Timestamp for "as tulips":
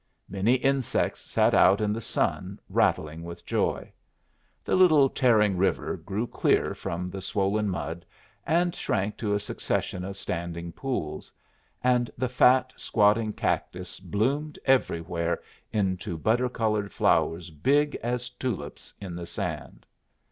18.01-18.95